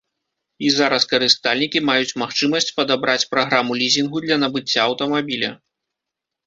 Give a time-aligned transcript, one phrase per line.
[0.69, 5.49] І зараз карыстальнікі маюць магчымасць падабраць праграму лізінгу для набыцця аўтамабіля.